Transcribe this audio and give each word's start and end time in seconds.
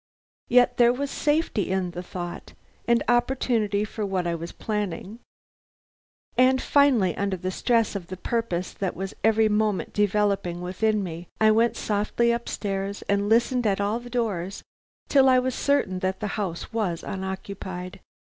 Yet 0.47 0.77
there 0.77 0.91
was 0.91 1.11
safety 1.11 1.69
in 1.69 1.91
the 1.91 2.01
thought, 2.01 2.53
and 2.87 3.03
opportunity 3.07 3.85
for 3.85 4.03
what 4.03 4.25
I 4.25 4.33
was 4.33 4.51
planning, 4.51 5.19
and 6.35 6.59
finally, 6.59 7.15
under 7.15 7.37
the 7.37 7.51
stress 7.51 7.95
of 7.95 8.07
the 8.07 8.17
purpose 8.17 8.73
that 8.73 8.95
was 8.95 9.13
every 9.23 9.47
moment 9.47 9.93
developing 9.93 10.59
within 10.59 11.03
me, 11.03 11.27
I 11.39 11.51
went 11.51 11.77
softly 11.77 12.33
up 12.33 12.49
stairs 12.49 13.03
and 13.03 13.29
listened 13.29 13.67
at 13.67 13.79
all 13.79 13.99
the 13.99 14.09
doors 14.09 14.63
till 15.07 15.29
I 15.29 15.37
was 15.37 15.53
certain 15.53 15.99
that 15.99 16.19
the 16.19 16.29
house 16.33 16.73
was 16.73 17.03
unoccupied. 17.03 17.99